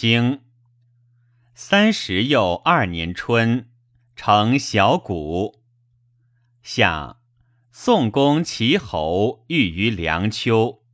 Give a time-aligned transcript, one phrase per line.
[0.00, 0.42] 经
[1.56, 3.68] 三十又二年春，
[4.14, 5.60] 成小谷。
[6.62, 7.16] 夏，
[7.72, 10.84] 宋公齐侯遇于梁丘。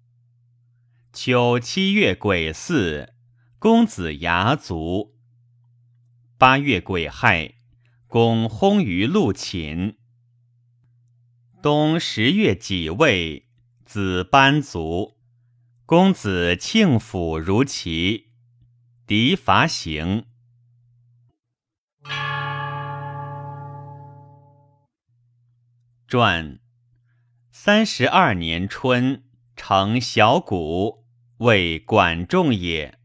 [1.12, 3.12] 秋七月癸巳，
[3.58, 5.14] 公子牙卒。
[6.38, 7.56] 八月癸亥，
[8.06, 9.98] 公薨于陆寝。
[11.60, 13.50] 冬十月己未，
[13.84, 15.18] 子班卒。
[15.84, 18.23] 公子庆府如齐，
[19.06, 20.24] 敌伐行。
[26.08, 26.58] 传
[27.50, 29.22] 三十二年春，
[29.56, 31.04] 成小谷，
[31.36, 32.98] 为管仲也。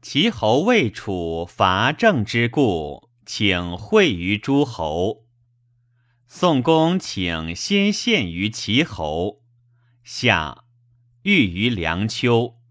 [0.00, 5.26] 齐侯魏楚伐郑之故，请会于诸侯。
[6.26, 9.42] 宋公请先献于齐侯，
[10.02, 10.64] 夏
[11.24, 12.61] 遇于梁丘。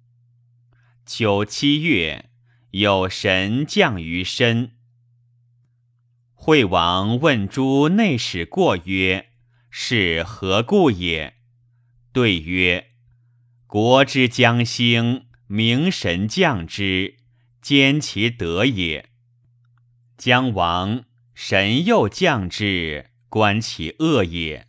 [1.14, 2.30] 秋七月，
[2.70, 4.72] 有神降于身。
[6.34, 9.28] 惠王问诸内史过曰
[9.70, 11.34] ：“是何故也？”
[12.14, 12.92] 对曰
[13.68, 17.18] ：“国之将兴，明神降之，
[17.62, 19.08] 兼其德也；
[20.18, 24.66] 将亡，神又降之，观其恶也。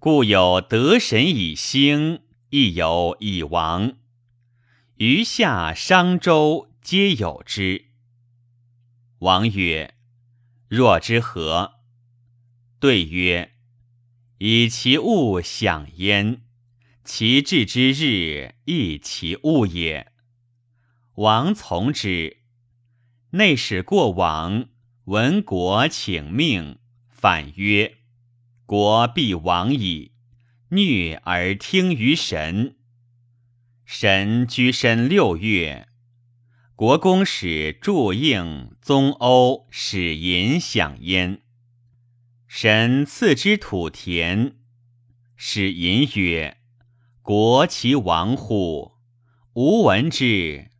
[0.00, 3.98] 故有得神以兴，亦有以亡。
[4.98, 7.86] 余下商周皆有之。”
[9.20, 9.94] 王曰。
[10.68, 11.74] 若之何？
[12.80, 13.52] 对曰：
[14.38, 16.40] 以其物享焉，
[17.04, 20.12] 其至之日亦其物也。
[21.16, 22.38] 王从之。
[23.30, 24.68] 内史过往，
[25.04, 26.78] 闻国请命，
[27.10, 27.98] 反曰：
[28.64, 30.12] 国必亡矣。
[30.70, 32.75] 虐而听于神。
[33.86, 35.86] 神居身六月。
[36.74, 41.40] 国公使祝应、宗欧使银享焉。
[42.48, 44.56] 神赐之土田，
[45.36, 46.58] 使银曰
[47.22, 48.96] ：“国其亡乎？
[49.54, 50.70] 吾闻之。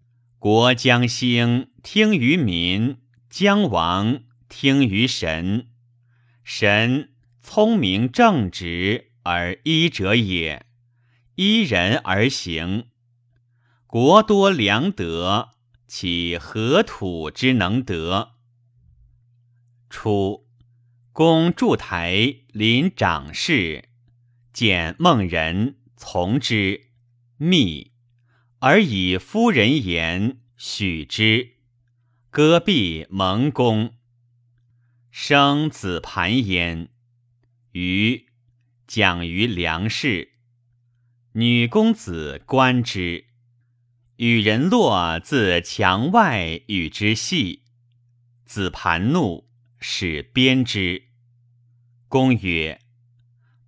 [0.40, 2.96] 国将兴，听于民；
[3.30, 5.68] 将亡，听于神。
[6.42, 10.66] 神聪明正直而医者也，
[11.36, 12.88] 依人而行。
[13.86, 15.50] 国多良德。”
[15.88, 18.32] 岂何土之能得？
[19.88, 20.44] 初，
[21.12, 23.88] 公筑台临长事，
[24.52, 26.88] 见孟人从之，
[27.36, 27.92] 密
[28.58, 31.52] 而以夫人言许之，
[32.30, 33.94] 戈壁蒙公，
[35.12, 36.88] 生子盘焉。
[37.70, 38.26] 于
[38.88, 40.32] 讲于梁氏，
[41.34, 43.26] 女公子观之。
[44.16, 47.64] 与人洛自墙外与之戏，
[48.46, 49.46] 子盘怒，
[49.78, 51.08] 使鞭之。
[52.08, 52.80] 公曰：“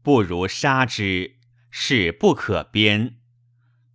[0.02, 1.36] 不如杀之，
[1.70, 3.18] 是不可鞭。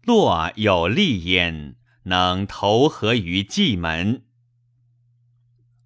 [0.03, 4.25] 洛有利焉，能投河于蓟门。”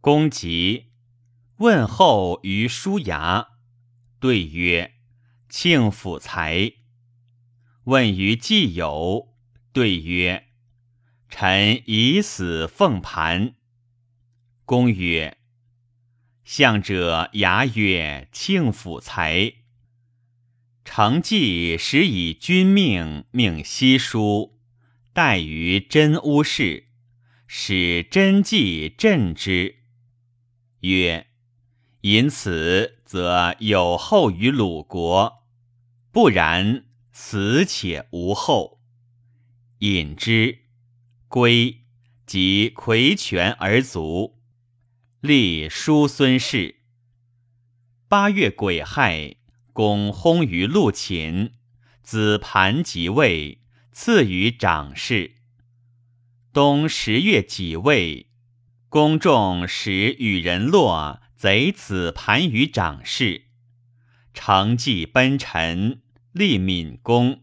[0.02, 0.88] 公急，
[1.60, 3.48] 问候于叔牙，
[4.20, 4.96] 对曰
[5.48, 6.74] ：“庆府才。”
[7.86, 9.30] 问于季友，
[9.72, 10.47] 对曰：
[11.30, 13.56] 臣以死奉盘。
[14.66, 15.38] 公曰
[16.44, 19.54] ：“相者牙曰：‘庆府才。’
[20.86, 24.58] 成计使以君命，命西书，
[25.12, 26.88] 待于真乌氏，
[27.46, 29.80] 使真计镇之。
[30.80, 31.28] 曰
[32.02, 35.44] ：‘因此，则有后于鲁国；
[36.12, 38.82] 不然，死且无后。’
[39.80, 40.60] 引之。”
[41.30, 41.84] 归
[42.26, 44.38] 即魁权而卒，
[45.20, 46.76] 立叔孙氏。
[48.08, 49.36] 八月癸亥，
[49.74, 51.52] 公薨于陆寝，
[52.02, 53.60] 子盘即位，
[53.92, 55.36] 赐于长氏。
[56.54, 58.28] 冬十月己未，
[58.88, 63.48] 公仲使与人落贼子盘于长氏，
[64.34, 66.02] 承继奔臣，
[66.32, 67.42] 立闵公。